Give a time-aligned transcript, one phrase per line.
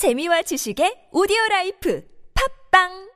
[0.00, 2.00] 재미와 지식의 오디오 라이프.
[2.32, 3.09] 팝빵